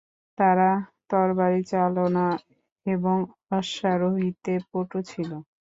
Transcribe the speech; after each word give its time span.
তারা 0.37 0.69
তরবারি 1.09 1.61
চালনা 1.71 2.27
এবং 2.85 3.17
অশ্বারোহিতে 3.51 4.53
পটু 4.69 4.99
ছিল। 5.09 5.31